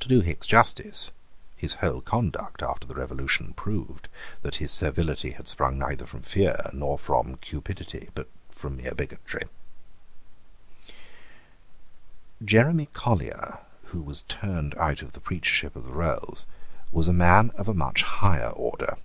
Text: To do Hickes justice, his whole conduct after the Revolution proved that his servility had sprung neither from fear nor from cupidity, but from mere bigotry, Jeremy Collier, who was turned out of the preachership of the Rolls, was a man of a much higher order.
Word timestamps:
To 0.00 0.08
do 0.08 0.20
Hickes 0.20 0.48
justice, 0.48 1.12
his 1.56 1.74
whole 1.74 2.00
conduct 2.00 2.60
after 2.60 2.88
the 2.88 2.96
Revolution 2.96 3.52
proved 3.54 4.08
that 4.42 4.56
his 4.56 4.72
servility 4.72 5.30
had 5.30 5.46
sprung 5.46 5.78
neither 5.78 6.06
from 6.06 6.22
fear 6.22 6.56
nor 6.72 6.98
from 6.98 7.36
cupidity, 7.36 8.10
but 8.16 8.28
from 8.50 8.78
mere 8.78 8.96
bigotry, 8.96 9.44
Jeremy 12.44 12.86
Collier, 12.86 13.60
who 13.92 14.02
was 14.02 14.22
turned 14.24 14.74
out 14.74 15.02
of 15.02 15.12
the 15.12 15.20
preachership 15.20 15.76
of 15.76 15.84
the 15.84 15.92
Rolls, 15.92 16.44
was 16.90 17.06
a 17.06 17.12
man 17.12 17.50
of 17.50 17.68
a 17.68 17.74
much 17.74 18.02
higher 18.02 18.48
order. 18.50 18.96